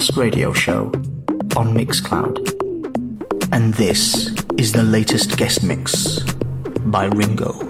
[0.00, 0.86] Cloudcast radio show
[1.56, 2.38] on Mixcloud.
[3.52, 6.20] And this is the latest guest mix
[6.86, 7.69] by Ringo.